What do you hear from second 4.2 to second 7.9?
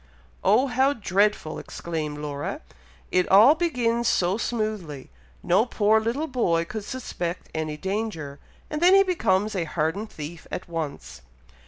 smoothly! No poor little boy could suspect any